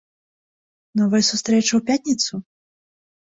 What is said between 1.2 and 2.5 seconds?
сустрэча ў пятніцу?